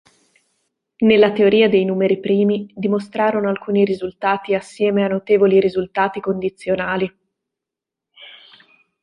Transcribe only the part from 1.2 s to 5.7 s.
teoria dei numeri primi, dimostrarono alcuni risultati assieme a notevoli